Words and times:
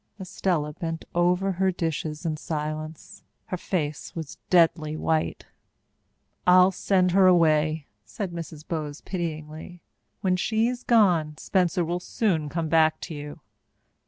Estella 0.19 0.73
bent 0.73 1.05
over 1.13 1.51
her 1.51 1.71
dishes 1.71 2.25
in 2.25 2.35
silence. 2.35 3.21
Her 3.45 3.57
face 3.57 4.15
was 4.15 4.39
deadly 4.49 4.97
white. 4.97 5.45
"I'll 6.47 6.71
send 6.71 7.11
her 7.11 7.27
away," 7.27 7.85
said 8.03 8.31
Mrs. 8.31 8.67
Bowes 8.67 9.01
pityingly. 9.01 9.83
"When 10.21 10.37
she's 10.37 10.81
gone, 10.81 11.37
Spencer 11.37 11.85
will 11.85 11.99
soon 11.99 12.49
come 12.49 12.67
back 12.67 12.99
to 13.01 13.13
you." 13.13 13.41